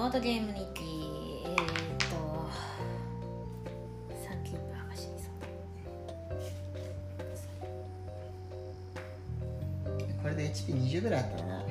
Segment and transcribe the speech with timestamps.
[0.00, 1.56] ボードゲーム日記えー、っ
[2.08, 2.16] と
[4.24, 5.10] サーキューブ剥がしそ
[9.90, 11.64] うこれで HP20 ぐらいあったなうん。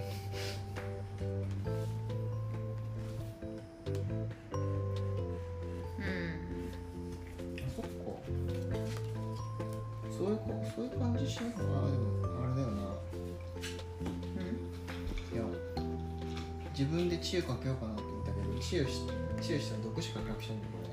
[7.58, 7.90] あそっか。
[10.16, 11.66] そういうこそういう感じしないかな。
[11.66, 11.82] でも
[12.44, 12.84] あれだよな。
[14.38, 14.54] うん。
[15.36, 15.42] いや
[16.78, 17.99] 自分で治癒かけようかな
[18.70, 20.89] って思ったけど治癒し治癒したら毒しか隠しない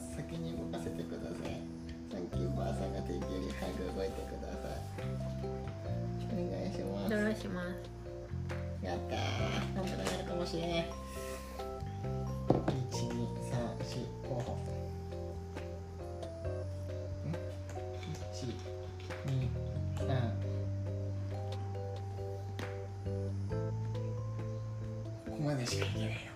[0.00, 1.60] ます先に動かせてください。
[2.10, 5.04] サンキューばあさんができるより早く動いてください。
[6.32, 7.10] お願いします。
[7.10, 7.66] どうします。
[8.84, 9.18] やったー。
[9.76, 10.86] なんとかなるかもしれない
[12.90, 14.56] 一二三四五歩ん？
[18.32, 18.44] 一
[19.26, 19.48] 二
[19.98, 20.08] 三
[25.26, 26.29] ここまでしかいけない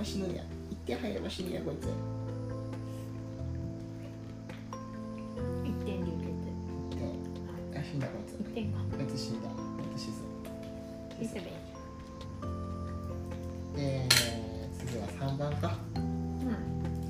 [0.00, 0.42] ば死ぬんや。
[0.42, 1.84] 1点入れば死ぬんやこいつ。
[5.62, 6.24] 一点流血
[6.96, 7.04] 1点。
[7.78, 8.32] あ死んだこいつ。
[8.40, 9.48] 一点かこいつ死んだ。
[9.50, 9.54] こ
[9.94, 10.22] いつ死ず。
[11.20, 11.40] リスベ
[13.76, 14.08] で
[14.78, 15.76] 次は3番か。
[15.96, 16.02] うん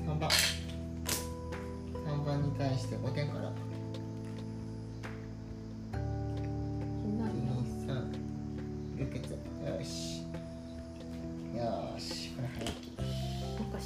[0.05, 0.29] 3番。
[0.29, 3.53] 3番に対して5点から。
[5.93, 5.97] し
[7.07, 7.33] んどいよ
[7.87, 8.99] 2、3。
[8.99, 9.31] 流血。
[9.31, 10.10] よし。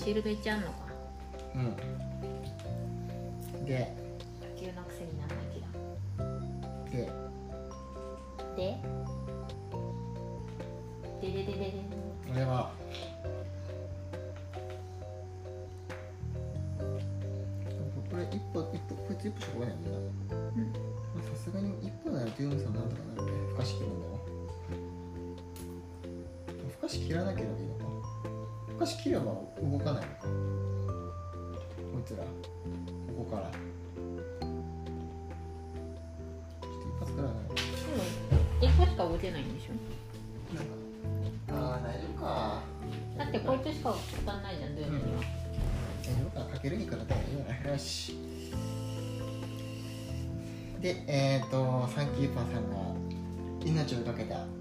[0.05, 0.73] シールド1あんのか
[1.55, 1.57] う
[3.57, 3.65] ん。
[3.65, 4.04] で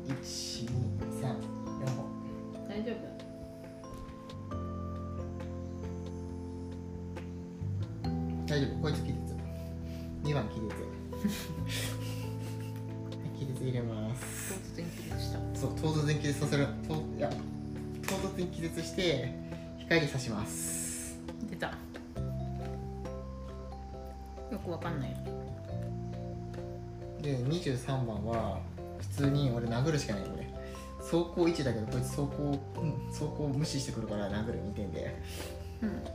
[0.07, 0.15] 一二
[1.21, 1.49] 三四
[1.97, 2.05] 本
[2.69, 2.95] 大丈夫
[8.47, 8.69] 大丈夫？
[8.83, 9.21] こいつ切亀裂
[10.23, 10.75] 二番切れず。
[10.75, 10.81] は
[13.35, 14.55] い、切れ裂入れます。
[14.77, 15.39] 唐突に亀裂した。
[15.59, 16.67] そう唐突に亀裂させる。
[16.87, 17.31] といや
[18.07, 19.33] 唐突に亀裂して
[19.79, 21.19] 光さします。
[21.51, 21.69] 出た。
[21.69, 21.73] よ
[24.59, 25.17] くわかんない。
[27.23, 28.61] で二十三番は
[29.11, 30.47] 普通に俺殴るしかないこれ。
[30.99, 35.15] 走行1だけどこいつ走行、うん、走行無視してくるから殴る2点で。
[35.83, 36.05] うん。
[36.05, 36.11] で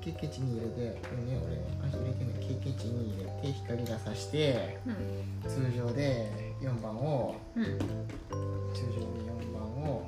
[0.00, 1.56] 経験値に入れてこれね俺
[1.86, 5.50] あ入れてない経験値に入れて光がさしてうん。
[5.50, 6.30] 通常で
[6.60, 7.64] 4番をうん。
[7.64, 10.06] 通常で4番を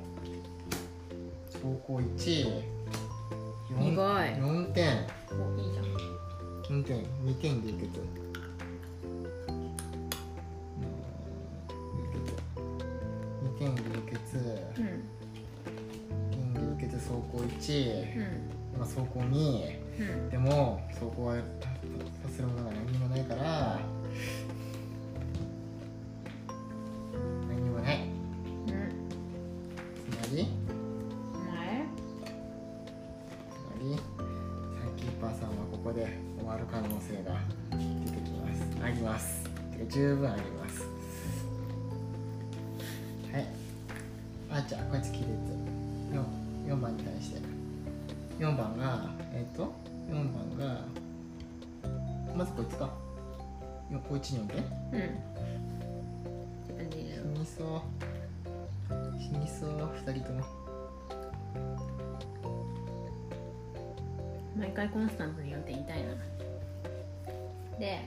[1.51, 2.77] 走行1
[3.79, 4.35] 意外。
[4.35, 5.05] 4点。
[5.29, 5.87] おいいじゃん。
[6.67, 8.01] 4点2点でいくと
[14.37, 14.87] 血うん。
[16.31, 17.69] 2点流血走行1、
[18.17, 18.25] うん。
[18.75, 19.23] 今走行2
[19.99, 20.29] うん。
[20.29, 21.41] でも走行はさ
[22.29, 23.79] せるものが何にもないから。
[27.49, 27.95] 何にもない。
[28.67, 28.73] うん
[30.11, 30.37] つまり？
[30.43, 31.37] つ
[33.65, 33.85] まり？
[33.95, 36.07] サンキーパーさんはここで
[36.39, 37.39] 終わる可能性が
[37.71, 38.83] 出てきます。
[38.83, 39.43] あります。
[39.89, 40.81] 十分あります
[44.57, 45.29] あーちゃんこいつ気絶
[46.11, 47.39] 4, 4番に対して。
[48.39, 49.71] 4番がえっ、と
[50.09, 50.81] 4番が
[52.35, 52.89] まずこいつか。
[53.91, 54.63] よこいつに置いて
[54.93, 54.97] う
[56.83, 56.89] ん。
[56.89, 57.81] 死ろにそう。
[59.19, 59.69] 死にそう。
[60.03, 60.41] 2人とも。
[64.57, 66.15] 毎回コンスタントに4点言いたいな。
[67.77, 68.01] でで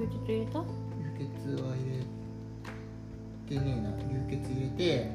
[0.00, 0.58] 流血入れた？
[0.60, 0.64] 流
[1.18, 1.84] 血は入
[3.50, 3.90] れてねえな。
[4.30, 5.10] 流血入れて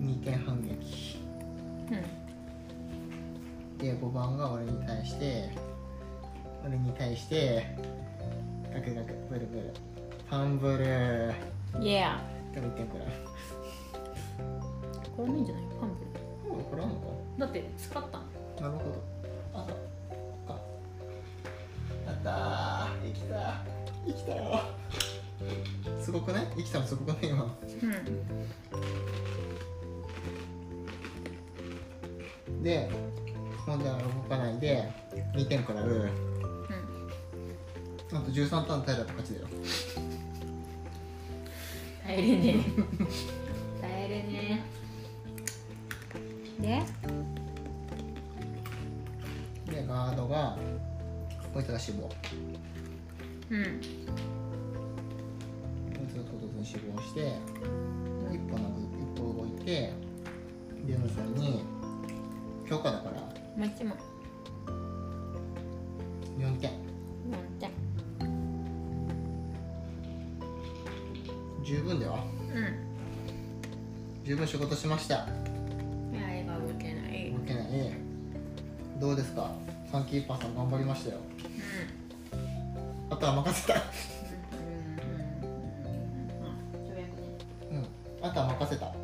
[0.00, 1.18] 2点反撃
[1.90, 3.78] うん。
[3.78, 5.50] で5番が俺に対して
[6.66, 7.66] 俺に対して
[8.72, 9.72] ガクガクブルブル。
[10.28, 11.34] ファンブル。
[11.82, 12.20] イエア
[12.54, 13.06] でも1点くらい
[15.16, 15.64] これないんじゃない？
[15.64, 15.88] ファン
[16.44, 16.56] ブル。
[16.56, 17.00] うんこれあんのか
[17.38, 18.24] だって使ったの。
[18.60, 19.02] なるほど。
[19.54, 19.66] あっ
[20.46, 20.56] たあ
[22.08, 23.12] あったー。
[23.12, 23.75] 生きた
[24.06, 24.60] 生きたよ。
[26.00, 26.46] すごくない？
[26.56, 27.44] 生きたのすごくない今。
[27.44, 27.52] うん
[32.62, 32.90] で
[33.64, 34.90] 今度は動かないで
[35.34, 36.08] 2点くらううん。
[38.16, 39.46] あと13ターン耐えたら勝ちだよ。
[42.04, 42.60] 耐えれねえ。
[43.80, 44.64] 耐えれね
[46.58, 46.62] え。
[46.62, 46.66] で？
[49.72, 50.56] でガードが
[51.52, 52.02] こいつが死亡。
[52.02, 52.14] こ
[53.50, 53.60] うん。
[53.60, 53.64] い
[56.08, 57.32] つが唐突に死亡して
[58.32, 58.78] 一歩なんか
[59.14, 59.92] 一歩動いて
[60.86, 61.62] ゲームさんに
[62.68, 63.20] 強化だから。
[63.20, 63.96] もう一問
[66.38, 66.70] 4点。
[66.70, 66.74] 4
[67.58, 67.70] 点。
[71.64, 72.24] 十分では
[72.54, 74.24] うん。
[74.24, 75.14] 十分仕事しました。
[75.14, 75.24] いや
[76.38, 77.32] 絵が動けない。
[77.32, 77.66] 動けない。
[79.00, 79.52] どうですか？
[79.90, 81.18] サンキーパーさん頑張りましたよ。
[81.18, 81.55] うん
[83.08, 83.74] あとは任せた。
[87.70, 87.86] うん
[88.22, 88.95] あとは任せた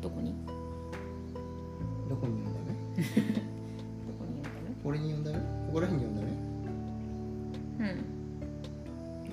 [0.00, 0.34] どこに？
[2.08, 2.76] どこに呼んだね
[4.06, 6.28] どこにいるかね俺に呼んだねここら辺に呼んだね
[7.78, 7.84] うん。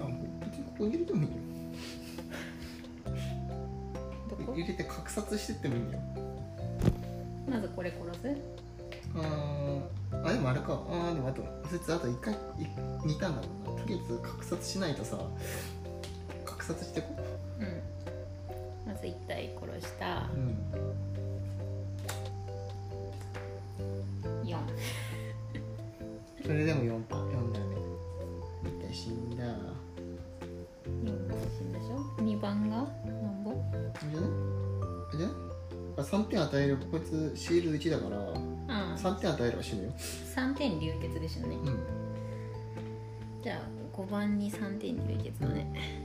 [0.02, 0.08] あ
[0.46, 1.34] 別にここに入れてもいいよ。
[4.30, 4.54] どこ？
[4.54, 6.04] 入れて格殺してってもいいんだよ。
[7.50, 8.36] まずこれ殺す？
[9.16, 10.74] あーあでもあれか。
[10.90, 12.38] あーでもあとそいつあと1回い
[13.06, 13.82] 2ターンだもんな。
[13.82, 15.18] とりあえず格殺しないとさ
[16.44, 17.08] 格殺してこ。
[17.60, 18.92] うん。
[18.92, 20.30] まず1体殺した。
[20.36, 20.55] ううん
[36.06, 38.18] 3点与えるこいつシールド1だから
[38.76, 39.92] ああ3点与えれば死ぬよ。
[40.36, 41.56] 3点流血でしたね。
[41.56, 41.80] うん。
[43.44, 46.05] じゃあ5番に3点流血だね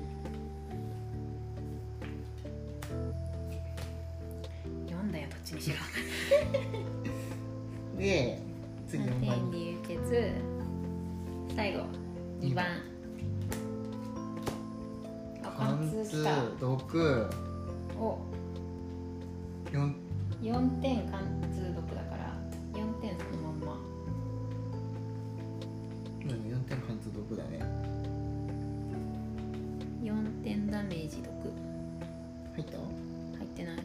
[19.73, 19.95] 4
[20.43, 21.23] 4点貫
[21.53, 22.35] 通毒だから
[22.75, 23.77] 4点そのまんま。
[26.25, 27.61] 4点貫通毒だね。
[30.03, 31.31] 4点ダメージ毒
[32.55, 32.79] 入った？
[33.39, 33.77] 入ってない。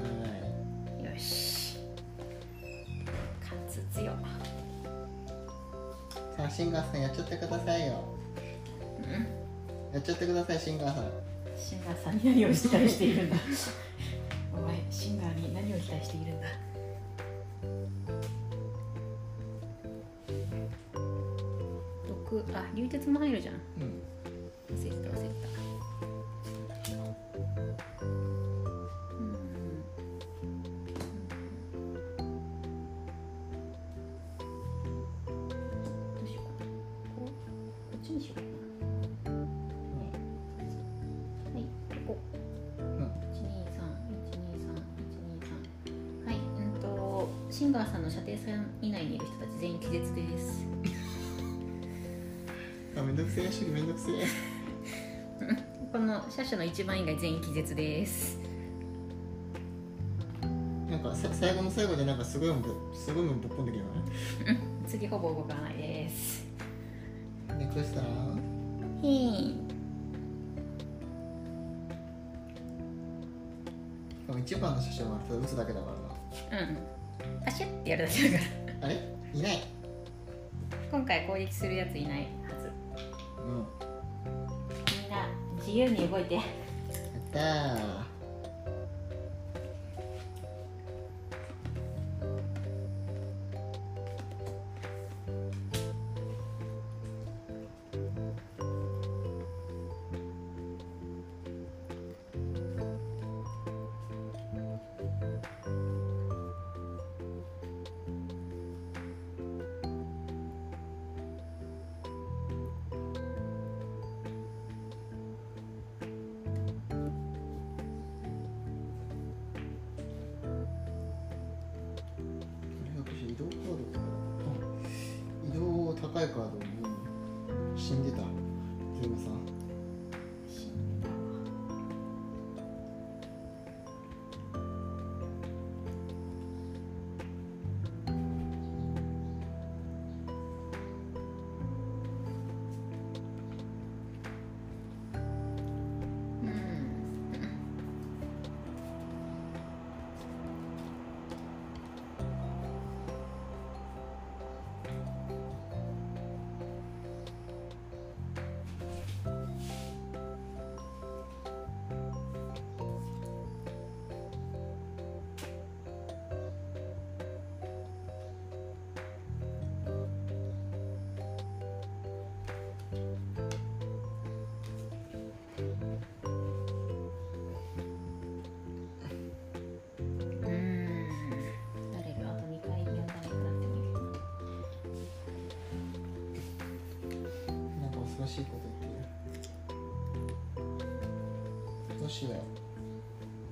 [0.00, 1.78] はよし。
[3.40, 4.12] 貫通強。
[4.12, 4.14] い
[6.36, 8.02] さあシンガーさんやっちゃってくださいよ。
[8.98, 9.94] うん。
[9.94, 13.36] やっちゃってくださいシンガーさんシンガーさんに何を期待しているんだ。
[56.74, 58.36] 1番以外全員気絶です。
[60.90, 64.00] なんかさ最後の最後でなんかすごいもんすごいもんぶっ飛んできるよね。
[64.84, 66.44] 次ほぼ動かないです。
[67.56, 67.94] ネクス
[69.00, 69.56] ヒーい
[74.26, 75.92] でも一番の写真は打つだけだか
[76.50, 76.66] らな。
[76.66, 76.78] うん。
[77.44, 78.44] パシュッてやるだけだか
[78.80, 78.86] ら。
[78.86, 78.96] あれ？
[79.32, 79.62] いない。
[80.90, 82.26] 今回攻撃するやついないは
[82.60, 82.72] ず
[83.38, 83.54] うん
[85.00, 85.28] みんな
[85.58, 86.40] 自由に動いて
[87.34, 88.03] や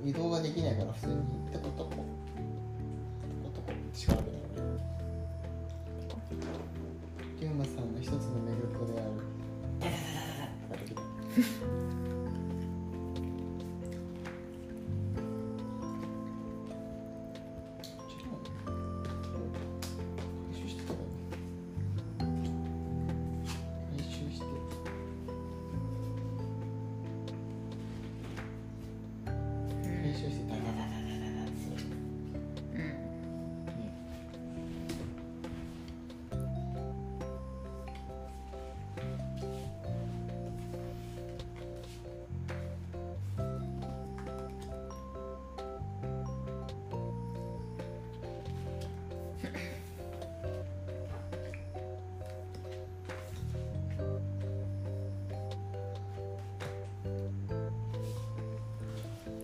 [0.05, 1.15] 移動ができないから普通に。
[1.53, 1.97] トコトコト
[3.43, 4.32] コトコ力で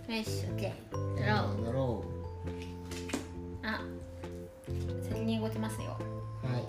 [0.08, 0.72] よし OK や
[1.42, 2.04] ろうやろ
[3.62, 3.80] あ
[5.08, 5.96] 先に動きますよ。
[6.42, 6.64] うはい。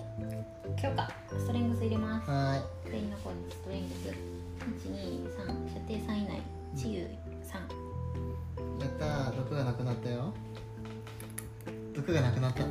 [0.80, 2.30] 強化ストレングス入れます。
[2.30, 4.08] は全員の子にストレングス。
[4.88, 6.42] 123射程3以内。
[6.76, 9.36] 治癒3いやったー。
[9.36, 10.34] 毒がなくなったよ。
[11.94, 12.64] 毒がなくなった。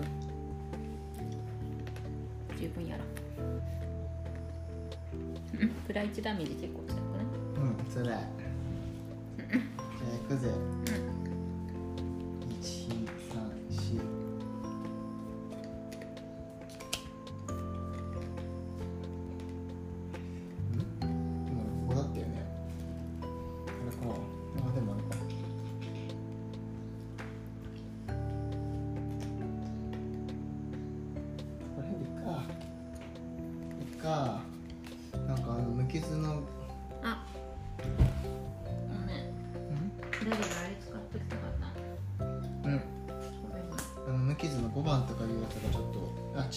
[2.59, 3.03] 十分やろ
[5.59, 5.69] うん。
[5.87, 7.65] プラ1ダメージ結構強くない？
[7.65, 8.23] うんつらい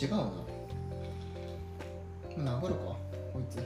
[0.03, 0.17] 違うな。
[2.59, 2.97] 殴るか？
[3.33, 3.57] こいつ。
[3.57, 3.63] で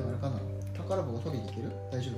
[0.00, 0.38] もあれかな？
[0.76, 1.72] 宝箱取りに行ける？
[1.90, 2.14] 大丈夫？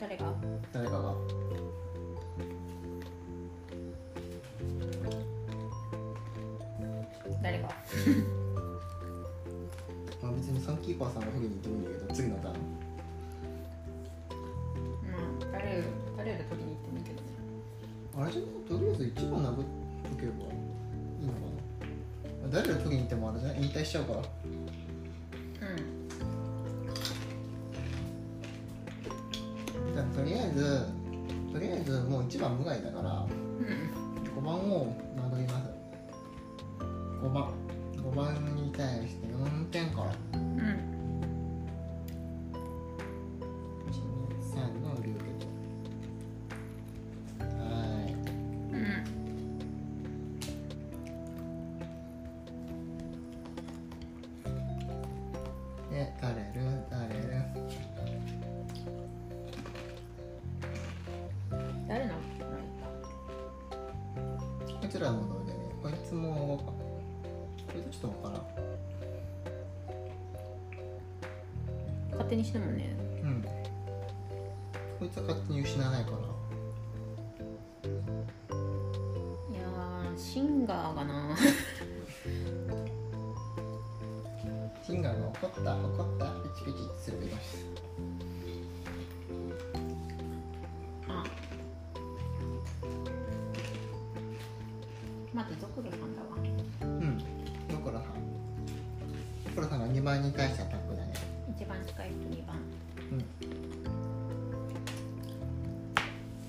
[0.00, 0.34] 誰が？
[0.72, 1.14] 誰かが。
[7.42, 7.68] 誰が？
[10.22, 12.55] まあ別にサンキーパーさんが取りに行ってもいいんだけど次のターン
[23.76, 24.12] もあれじゃない引退しちゃうか。
[24.14, 24.22] ら
[29.94, 30.86] じゃあとりあえず
[31.52, 33.30] とりあえずもう1番無害だからうん。
[33.30, 35.70] うん5番を殴ります。
[37.22, 37.50] 5番。
[37.96, 40.12] 5番に対して4点から。
[40.34, 40.95] うん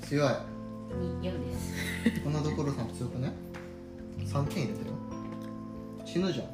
[0.07, 0.29] 強い。
[1.21, 2.21] に4です。
[2.23, 3.33] このドコロさん強くね
[4.19, 4.91] ？3点入れてる？
[4.91, 4.93] よ
[6.05, 6.47] 死ぬじゃん。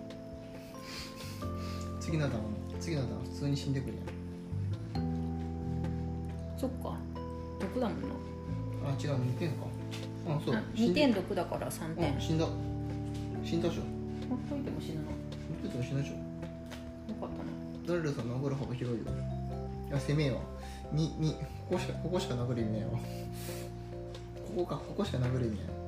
[1.99, 2.41] 次のターン
[2.79, 6.57] 次のターン普通に死んでくるやん。
[6.57, 6.97] そっか。
[7.59, 8.07] 毒だもんな。
[8.87, 9.67] あ違う2点か。
[10.29, 10.55] あそう。
[10.55, 12.47] あ2死んで点毒だから3うん点死んだ。
[13.45, 13.81] 死んだでしょ
[14.29, 15.07] ほっといても死ぬなよ
[15.61, 16.15] ちょっと死んだでしょ
[17.21, 17.51] かったな。
[17.87, 19.03] ダルルさん殴る幅広いよ。
[19.89, 20.39] いや攻めえわ
[20.93, 21.33] にに
[21.69, 22.91] ここしかここしか殴る意味ねえわ。
[24.55, 25.82] ここかここしか殴る意味ない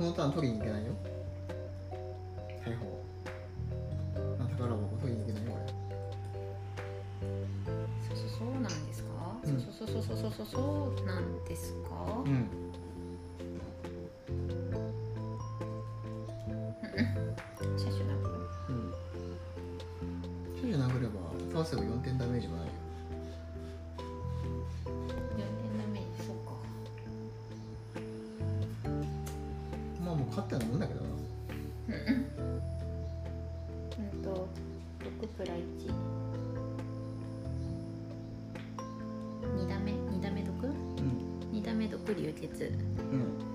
[0.00, 0.92] このターン取りに行けないよ。
[2.64, 3.04] 大砲
[4.38, 5.50] あ宝箱取りに行けないよ
[8.08, 9.10] そうそうそうなんですか、
[9.44, 9.60] うん。
[9.60, 11.90] そうそうそうそうそうそうそうなんですか、
[12.22, 12.48] 俺うん
[17.76, 18.40] 車種殴る。
[18.70, 18.94] うん。
[20.62, 21.20] 少女殴れば
[21.52, 22.56] 倒せば4点ダメージも
[30.56, 31.06] ったようなもんだけどな。
[33.98, 34.48] うんと
[35.20, 35.60] 6プラ1
[39.56, 40.74] 2ダメ2ダメ毒うん。
[41.52, 42.72] 2ダメ毒流血。
[43.12, 43.49] うん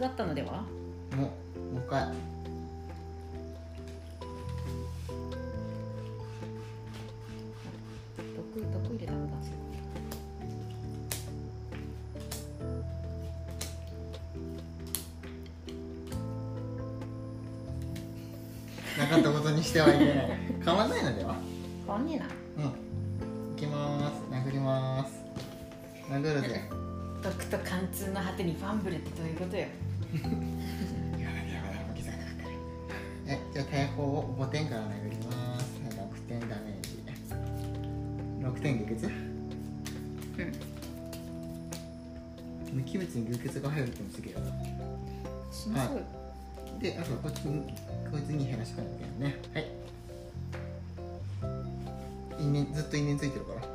[0.00, 0.62] だったのでは？
[1.16, 2.08] もうもう一回。
[8.36, 9.36] 毒毒入れたんだ
[18.98, 20.28] なかったことにしてはいけない。
[20.64, 21.36] 変わんないのでは？
[21.86, 22.26] 変わんねえな。
[22.26, 22.28] う
[22.68, 23.54] ん。
[23.56, 24.22] いきます。
[24.30, 25.12] 殴ります。
[26.10, 26.68] 殴るぜ
[27.22, 29.62] 毒と貫通の果てにファンブルってどういうことよ。
[29.62, 30.28] やば
[31.18, 32.54] いやばい大きさがかかる
[33.26, 35.66] えじゃあ大砲を5点から殴ります。
[35.84, 36.88] 6点ダメージ。
[38.40, 39.10] 6点撃血？
[42.72, 44.38] 無機物に流血が入るってもすげえよ。
[45.50, 46.02] 死にそうよ
[46.80, 47.74] であとこっちに
[48.10, 49.36] こいつに減らしかないけどね。
[49.52, 49.66] はい。
[52.40, 53.62] 因縁ずっと因縁ついてるから。
[53.62, 53.66] あ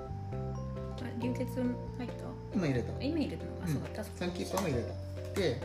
[1.21, 1.45] 流血
[2.53, 3.51] 今入れた今入れたの？
[3.63, 4.93] あ、そうだ確サンキーパーも入れた。
[5.39, 5.61] で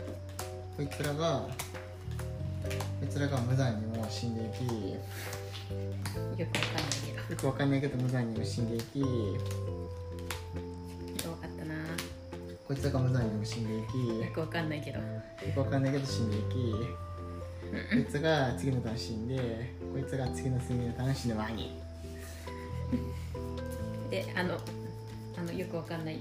[0.75, 1.49] こいつらがこ
[3.05, 4.65] いつらが無残にも死んでいき。
[4.65, 4.97] よ
[6.37, 7.41] よくわかんないけど。
[7.41, 8.99] くわかんないけど無残にも死んでいき。
[8.99, 9.03] ひ
[11.23, 11.73] どかったな。
[11.75, 11.79] よ
[12.67, 14.33] こいつらが無残にも死んでいき。
[14.33, 14.99] くわかんないけど。
[14.99, 15.05] よ
[15.53, 16.45] くわかんないけど死んでいき。
[17.69, 21.79] こいつが次のターン死んでこいつが次の次のターン死ぬワニ。
[24.09, 24.57] であの
[25.37, 26.19] あのよくわかんない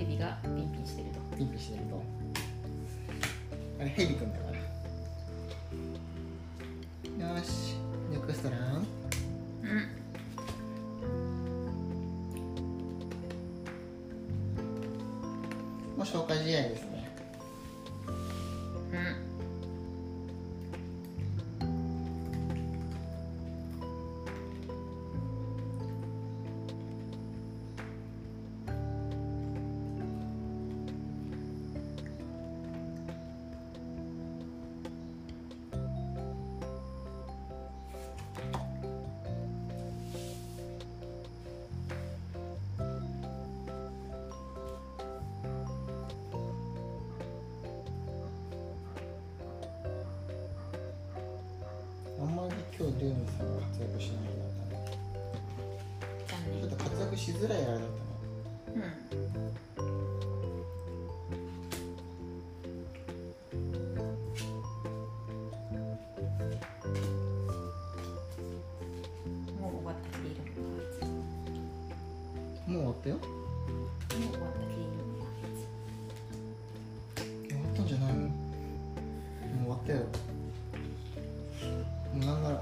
[0.00, 1.36] ヘビがピンピンしてると。
[1.36, 2.02] ピンピンしてると。
[3.78, 4.44] あれヘビくんだか
[7.18, 7.36] ら。
[7.36, 7.74] よし。
[8.10, 8.64] ネクストラウン。
[8.76, 8.86] うん。
[15.98, 16.89] もう消化試合です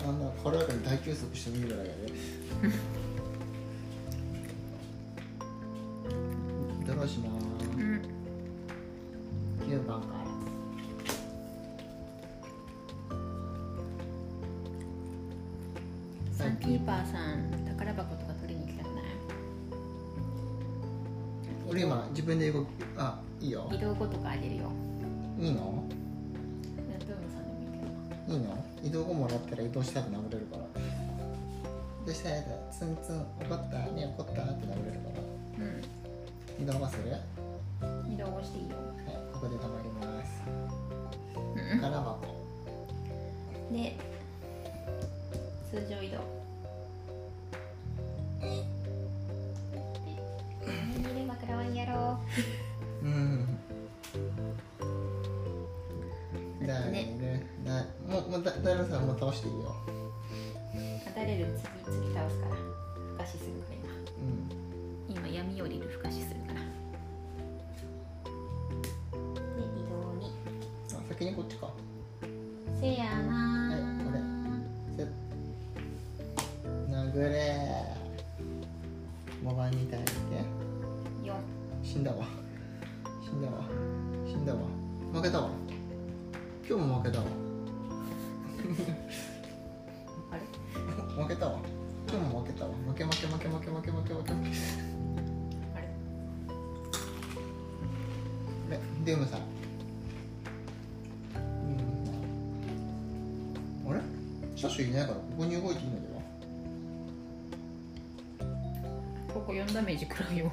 [0.06, 0.20] あん。
[0.20, 1.92] な軽やかに大休息してもいいぐらいやで
[6.86, 8.02] ドローしまーすうん。
[9.72, 10.18] 9番から
[16.32, 17.50] サンキーパーさん。
[17.66, 19.04] 宝箱とか取りに行きたくない
[21.68, 24.70] 俺今自分で動くあいいよ移動後とかあげるよ
[25.38, 25.77] いいの
[29.48, 30.62] ったら移動したく殴れるから。
[30.62, 35.18] どうしたやだツンツン怒ったね怒ったって殴れるから。
[36.60, 37.10] 移動はする？
[37.10, 37.20] はい
[37.82, 38.76] うん移動後していいよ。
[39.32, 40.42] ここで溜まります。
[41.72, 41.80] うん。
[41.80, 42.26] 宝箱。
[43.70, 43.96] で
[77.18, 79.44] グレー。
[79.44, 80.12] 5番に対して。
[81.24, 81.34] 4
[81.82, 82.24] 死んだわ。
[83.20, 83.54] 死んだわ。
[84.24, 84.60] 死んだわ。
[85.12, 85.50] 負けたわ。
[86.68, 87.24] 今日も負けたわ。
[90.30, 90.42] あれ？
[91.24, 91.58] 負けたわ。
[92.08, 92.70] 今日も負けたわ。
[92.86, 94.32] 負け負け負け負け負け負け負け。
[95.74, 95.88] あれ？
[98.68, 99.40] あれデムさん。
[104.54, 106.17] 車種いないからここに動いていいのでは？
[109.48, 110.52] ここ4ダメージ食らうよ。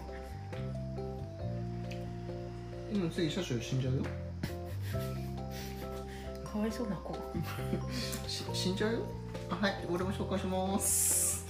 [2.93, 4.03] 今次車種死んじゃうよ？
[6.49, 7.13] かわいそうな子。
[8.25, 8.99] し死んじゃうよ？
[9.49, 9.85] あはい。
[9.91, 11.45] 俺も紹介します。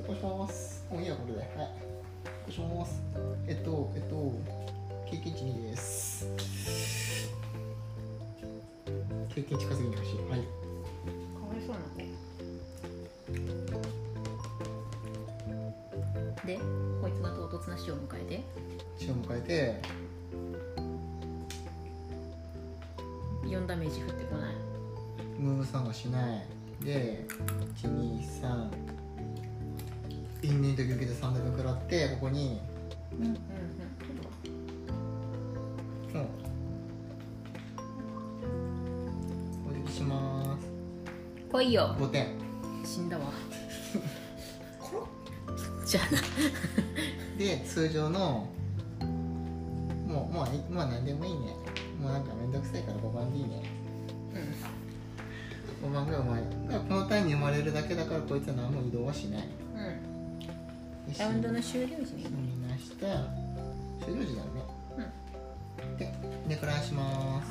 [0.00, 0.86] 紹介します。
[0.90, 1.40] もういいやこれで。
[1.40, 1.48] はい。
[2.46, 3.02] 紹介します。
[3.46, 4.32] えっとえっと
[5.10, 6.26] 経験値2です。
[9.34, 10.65] 経験値稼ぎに欲しいはい
[23.66, 24.54] 4ダメージ降ってこない。
[25.40, 26.46] ムーブさんがしない。
[26.84, 27.26] で
[27.82, 28.70] 123
[30.42, 32.60] 因縁と受けで3ダメ食らってここに
[33.18, 33.26] うん。
[33.26, 33.32] うんう。
[33.32, 33.36] ん
[36.14, 36.26] うん
[39.68, 40.66] お辞儀します。
[41.50, 41.96] 来いよ。
[41.98, 42.28] 5点。
[42.84, 43.24] 死んだわ。
[45.84, 46.20] じゃあな
[47.38, 48.48] で通常の
[49.00, 51.54] もうもういまあ何でもいいね
[52.06, 53.62] もうなんかめんどくさいから5番でいいね
[55.82, 56.42] 5番がうまい。
[56.68, 59.42] だからこのタイムに生まれるだけだからこいつは何も移動はしない。
[59.42, 61.18] うん。
[61.18, 62.26] ラウンドの終了時に
[62.78, 63.06] した。
[64.04, 64.76] 終了時だよね。
[65.98, 66.12] で
[66.48, 67.50] でクラします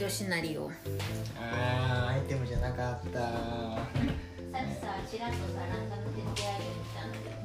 [0.00, 0.70] ドシナリオ。
[1.38, 3.18] あーアイテムじゃなかった。
[3.20, 7.36] さっきさちらっとさランダム設定アイテム来たんだけど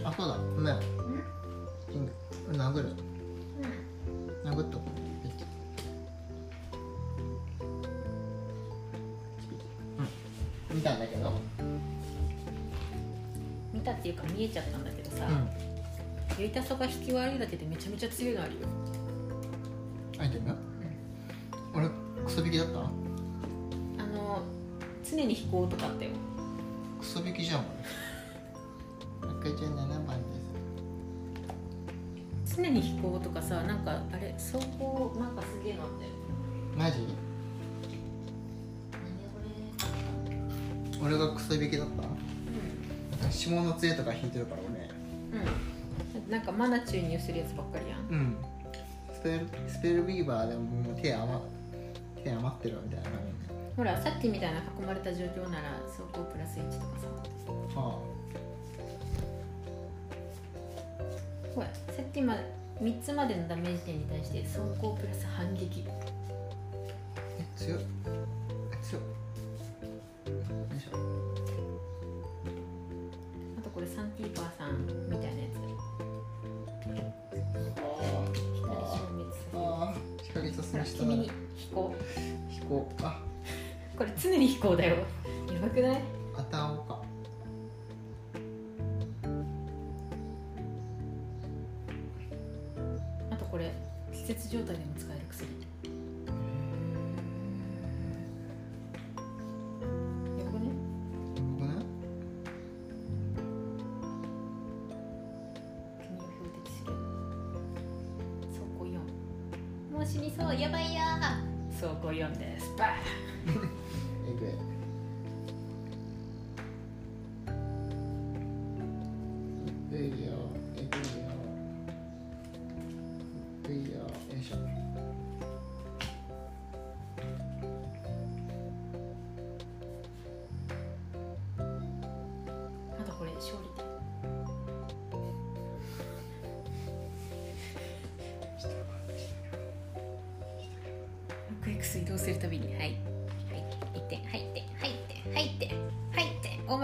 [0.00, 0.06] うん。
[0.06, 0.38] あそうだ。
[0.38, 0.80] ごめん。
[1.92, 2.12] キング
[2.52, 2.88] 殴る。
[4.44, 4.50] うん。
[4.50, 4.84] 殴っとこ
[10.72, 10.74] う。
[10.74, 11.30] 見たんだけど。
[13.74, 15.30] 見たっていうか見えちゃったんだけどさ、う
[16.40, 16.40] ん。
[16.40, 18.58] ユイタソが引き悪いだけでめちゃめちゃ強いのあるよ。
[20.18, 20.56] アイテム？
[22.36, 22.80] ソ引きだった？
[22.80, 22.82] あ
[24.06, 24.42] の
[25.08, 26.10] 常に飛行とかあったよ。
[27.00, 27.60] クソ引きじゃん
[29.22, 29.30] 俺。
[29.56, 30.24] 67番で
[32.46, 32.56] す？
[32.56, 36.10] 常に飛行とかさなんかあれ走行なんかすげえのあったよ。
[36.76, 37.06] マジ？
[41.02, 42.02] 俺がクソ引きだった？
[43.26, 44.90] れ下の杖とか引いてるから俺。
[45.40, 45.42] う
[46.18, 48.00] ん、うん、なんかマナ注入するやつばっかりやん。
[48.10, 48.36] うん。
[49.14, 51.40] スペルスペルビーバーでももう手余
[52.26, 53.10] 点余ってるみたいな。
[53.10, 57.06] 感じほらさっきみたいな囲まれた状況なら走行プラス1とかさ。
[57.76, 57.98] あ
[61.54, 62.36] ほらさっきま
[62.82, 65.84] 3つまでのダメージ点に対して走行プラス反撃。
[67.38, 67.78] え強っ。
[86.56, 87.02] ないあたおうか
[93.30, 93.72] あとこれ
[94.12, 95.65] 季節状態でも使える薬。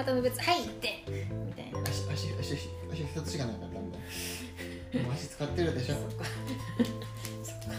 [0.02, 0.92] 股の物はい1点
[1.46, 1.78] みたいな。
[1.88, 3.98] 足足足足足2つしかなかったんだ
[5.14, 5.94] 足使ってるでしょ。
[5.94, 6.24] そっか。
[7.46, 7.78] そっか。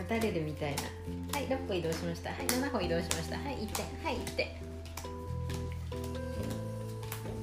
[0.00, 0.82] 打たれるみたいな。
[1.38, 2.30] はい6歩移動しました。
[2.30, 3.38] はい7歩移動しました。
[3.38, 4.48] はい1点はい1点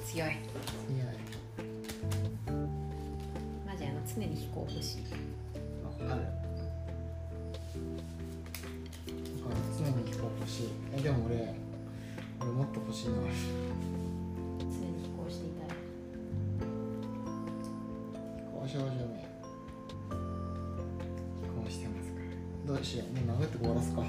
[0.05, 0.29] 強い。
[0.29, 0.31] い。
[0.31, 0.37] や
[3.65, 5.03] マジあの常に飛行欲しい。
[6.07, 6.21] あある
[9.45, 11.64] あ常に飛行欲しいえでも俺俺
[12.55, 13.33] もっと欲しいのある
[14.59, 15.67] 常に飛行していたい。
[18.39, 18.95] 飛行少女名
[21.41, 22.21] 飛行してますか。
[22.65, 23.27] らどうしよう。
[23.27, 24.01] もう殴って終わらすか。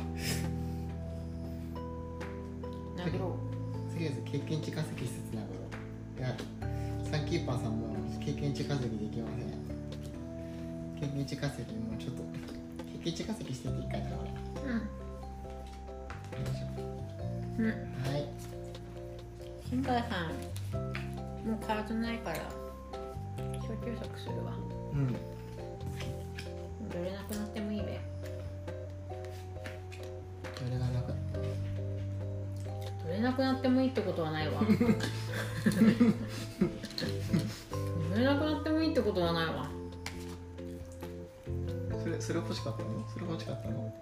[2.97, 3.37] 殴ろ
[3.93, 5.67] とりあえず経験値稼ぎしつつ殴ろ
[6.17, 6.21] う。
[6.21, 6.37] いや
[7.11, 9.47] サンキーパーさんも経験値稼ぎできません。
[11.01, 12.23] 経験値稼ぎもうちょっと
[12.93, 14.05] 経験値稼ぎしてていいかな
[17.59, 17.65] うん。
[17.65, 17.96] うん
[19.77, 20.29] はい新海さん
[21.47, 22.39] もうカードないから
[23.61, 24.53] 小休息するわ。
[24.93, 25.13] うん。
[25.13, 25.19] ど
[27.05, 28.01] れなくなってもいいべ。
[30.57, 31.13] それがなく。
[33.05, 34.63] どれなくなってもいいってことはないわ。
[34.63, 34.67] ど
[38.19, 39.69] れなくなってもいいってことはないわ。
[42.03, 43.07] それそれ欲しかったの？
[43.13, 43.93] それ欲しかったの？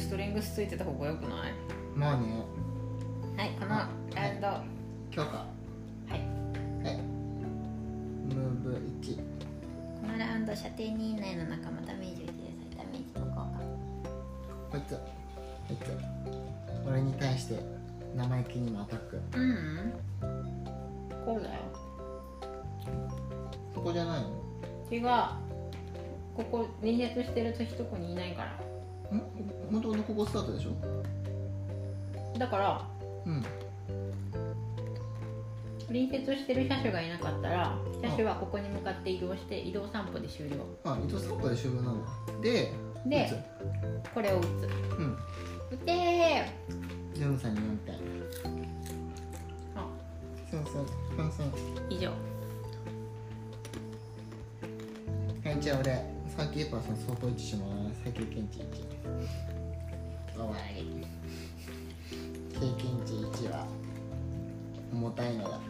[0.00, 1.52] ストリングスついてた方がよくない？
[1.94, 2.44] まあね。
[3.36, 3.86] はいこのラ
[4.30, 4.46] ウンド。
[4.46, 4.64] は
[5.10, 5.46] 強化
[6.08, 6.10] い。
[6.12, 6.96] はい。
[8.26, 8.72] ムーブ
[9.02, 9.22] 1こ
[10.06, 12.32] のラウンド射程2以内の仲間ダメージを入れ
[12.74, 13.48] さダメージの効果
[14.70, 14.94] こいつ。
[14.94, 15.00] こ
[15.70, 15.86] いつ。
[16.88, 17.60] 俺に対して
[18.16, 19.20] 生意気にもアタック。
[19.36, 19.92] うん。
[21.24, 21.60] こうだよ。
[23.74, 24.28] そこじゃないの？
[24.90, 25.06] 違う。
[26.36, 28.58] ここ隣接してる人こにいないから
[30.20, 32.38] ここスタートでしょ？
[32.38, 32.86] だから
[33.24, 33.42] うん。
[35.86, 40.56] 隣接してる車種がいなかったら車種はここに向かって移動して移動散歩で終了。
[40.84, 42.10] あ糸散歩で終了なんだ。
[42.42, 42.70] で
[43.06, 43.32] で
[44.14, 44.46] これを撃つ。
[44.98, 45.16] うん。
[45.72, 47.16] 撃てー。
[47.16, 47.94] ジョンさんに4点
[49.74, 49.88] あ。
[50.50, 50.72] スンスン
[51.16, 51.50] スンスン
[51.88, 52.10] 以上。
[52.10, 52.14] は
[55.56, 56.04] いじゃあ俺
[56.36, 58.00] サーキーパーさん相当1します。
[58.04, 59.59] 最経験値1
[60.40, 61.06] 終わり
[62.52, 63.12] 経験値
[63.44, 63.66] 1は
[64.92, 65.60] 重たいのだ。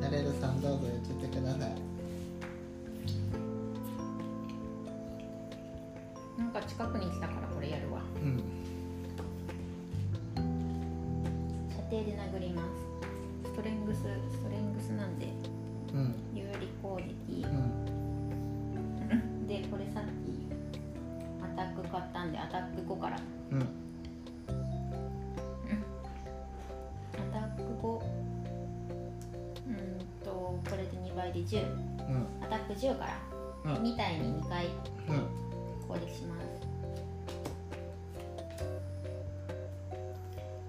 [0.00, 1.60] ナレルさんどうぞ言ってください。
[6.38, 8.02] なんか近くに来たからこれやるわ。
[8.16, 8.42] うん。
[11.70, 12.68] 射程で殴ります。
[13.50, 14.04] ストレングスス
[14.42, 15.26] トレングスなんで。
[15.94, 16.14] うん。
[16.34, 17.44] 有利攻撃。
[17.44, 17.86] うん。
[19.46, 20.48] でこれさっき
[21.42, 23.20] アタック買ったんでアタック5から。
[23.52, 23.57] うん
[31.48, 32.44] 10うん。
[32.44, 33.18] アタック10から、
[33.64, 33.82] うん。
[33.82, 34.72] 2体に2回うん。
[35.88, 36.68] 攻撃します。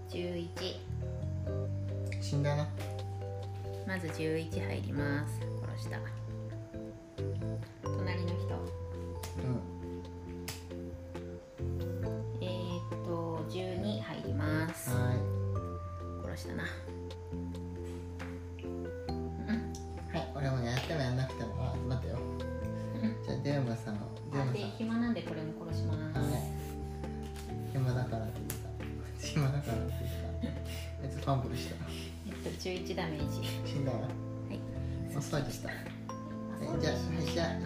[0.09, 0.49] 11
[2.21, 2.67] 死んだな。
[3.86, 5.39] まず11入ります。
[5.77, 5.99] 殺した
[32.70, 33.47] 11ダメージ。
[33.65, 34.59] 死んだわはい。
[35.13, 35.70] マッサージした？
[35.70, 35.72] あ
[36.61, 36.86] えそうです。
[36.86, 37.26] じゃあはい。
[37.34, 37.57] じゃあはい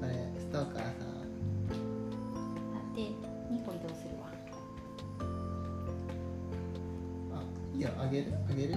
[0.00, 1.06] これストーカーさん。
[2.74, 4.26] あで2個移動するわ。
[7.32, 7.44] あ
[7.74, 8.32] いいよあげる？
[8.48, 8.74] あげる？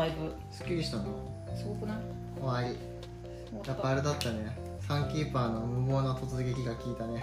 [0.00, 0.32] だいぶ。
[0.50, 1.04] すっきりしたの
[1.54, 1.96] すごくない？
[2.40, 2.78] 終わり
[3.66, 4.56] やっぱあれだったね。
[4.86, 7.22] サンキーパーの無謀な突撃が効いたね。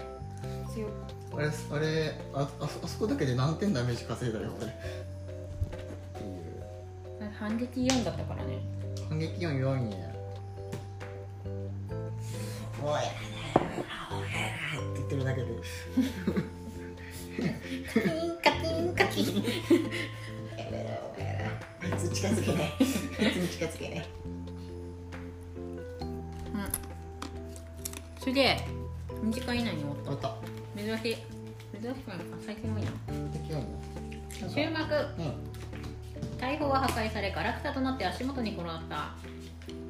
[0.74, 0.92] 強い
[1.36, 6.24] あれあれああそあそこだけで何点ダメージ稼いだよこれって
[7.26, 7.32] いう。
[7.40, 8.60] 反撃4だったからね。
[9.10, 10.08] 反撃4 4や。
[12.84, 13.10] おいって
[14.96, 15.48] 言ってるだけで
[17.94, 19.44] カキンカキンカキン
[21.92, 22.74] あいつ近づけない。
[22.80, 24.06] あいつに近づけない。
[28.20, 28.58] すげえ。
[29.24, 30.36] 2時間以内に終わった。
[30.76, 31.18] 珍しい。
[31.82, 32.24] 珍しくないか。
[32.46, 32.92] 最近多いな。
[33.32, 39.16] 敵4終幕うん大砲は破壊されガラクタとなって足元に転がった。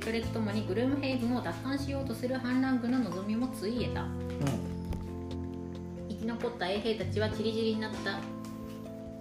[0.04, 4.06] それとともにグルームヘイブンを奪還しようとする反乱軍の望みもついえた。
[6.10, 8.20] 生き残った衛兵たちはチリチリになった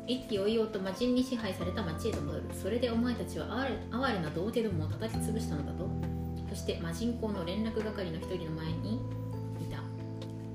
[0.06, 2.44] 一気追いようと魔人に支配された町へと戻る。
[2.52, 5.88] それでお前たちは哀れ哀れな童貞どもを叩き潰したのだと。
[6.48, 8.96] そして魔人公の連絡係の一人の前に
[9.60, 9.82] いた。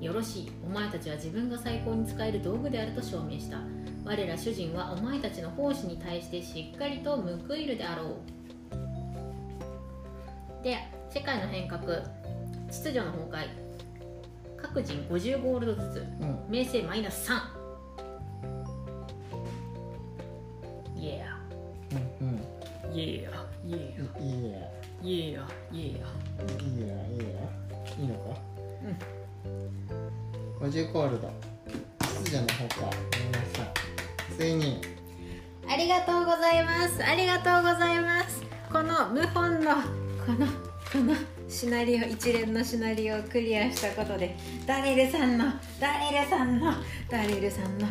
[0.04, 0.52] よろしい。
[0.64, 3.58] お前たちは自分が最高に使える道具であると証明した。
[4.04, 8.14] 我ら主人はお前たちの奉仕に対してしっかりと報いるであろう。
[10.64, 10.78] で
[11.10, 11.82] 世界の変革。
[12.70, 13.48] 秩序の崩壊。
[14.56, 16.06] 各人50ゴールドずつ。
[16.20, 16.28] うん。
[16.28, 24.56] うん名声マイナス3ーイエーイエ
[25.02, 27.34] いいやーイエーイエーイいいやいいや
[27.98, 28.20] いいのか？
[30.62, 30.68] うん。
[30.68, 31.30] 50コールド。
[32.00, 32.86] 秩序の方か。
[32.86, 33.66] ごめんなさい。
[34.36, 34.80] ついに。
[35.68, 37.04] ありがとうございます。
[37.04, 38.42] ありがとうございます。
[38.72, 39.74] この無本の
[40.24, 40.46] この
[40.92, 41.14] この
[41.48, 44.36] シナリオ一連のシナリオをクリアしたことで
[44.66, 45.44] ダレルさんの
[45.80, 46.72] ダレルさんの
[47.10, 47.86] ダレルさんの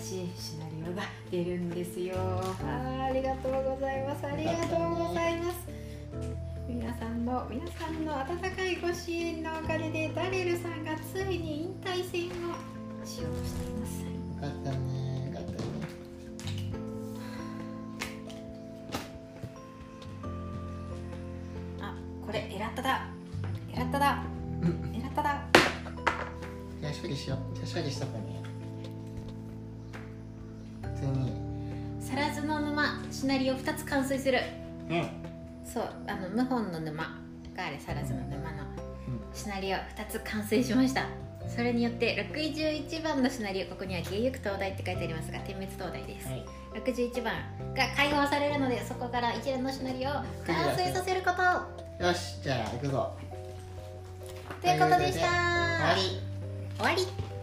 [0.00, 2.14] 新しいシナリオが出るんですよ。
[2.16, 4.26] あありがとうございます。
[4.26, 5.68] ありがとうございます。
[6.68, 14.02] 皆さんの皆さんの温かいご支援のおかげでダレルさんがついに引退戦をしようとしています。
[14.02, 14.08] よ
[14.40, 15.03] かったねよかったね。
[33.44, 34.40] 沼シナリオ2つ完遂する。
[34.88, 35.08] うん。
[35.64, 37.20] そうあの謀反の沼。
[37.54, 38.64] があれサラズの沼の
[39.08, 39.20] うん。
[39.34, 41.06] シナリオ2つ完成しました。
[41.48, 46.44] それによって61番のシナリオここには「芸行く灯台」って書いてありますが点滅灯台です、はい。
[46.74, 47.34] 61番
[47.74, 50.12] が解放されるのでそこから一連のシナリオを
[50.46, 52.04] 完成させること。
[52.04, 53.12] よしじゃあ行くぞ。
[54.62, 55.26] ということでした。
[55.26, 56.34] 終わり。
[56.78, 57.33] 終わり